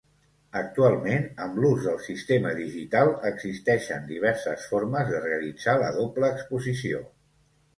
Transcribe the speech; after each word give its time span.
Actualment, 0.59 1.25
amb 1.47 1.59
l'ús 1.63 1.83
del 1.87 1.99
sistema 2.05 2.53
digital, 2.61 3.11
existeixen 3.31 4.09
diverses 4.13 4.67
formes 4.73 5.13
de 5.13 5.23
realitzar 5.29 5.77
la 5.85 5.93
doble 5.99 6.33
exposició. 6.39 7.05